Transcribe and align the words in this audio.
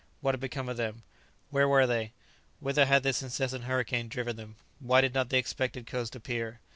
what 0.19 0.33
had 0.33 0.39
become 0.39 0.67
of 0.67 0.77
them? 0.77 1.03
where 1.51 1.67
were 1.67 1.85
they? 1.85 2.11
whither 2.59 2.87
had 2.87 3.03
this 3.03 3.21
incessant 3.21 3.65
hurricane 3.65 4.07
driven 4.07 4.35
them? 4.35 4.55
why 4.79 4.99
did 4.99 5.13
not 5.13 5.29
the 5.29 5.37
expected 5.37 5.85
coast 5.85 6.15
appear? 6.15 6.59